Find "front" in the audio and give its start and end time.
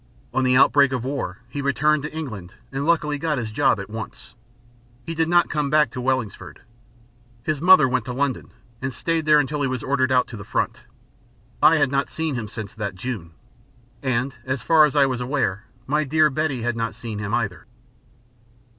10.43-10.85